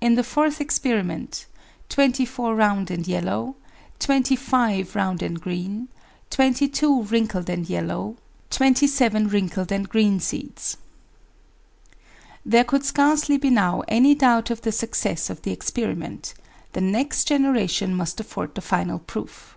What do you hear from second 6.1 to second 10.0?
22 wrinkled and yellow, 26 wrinkled and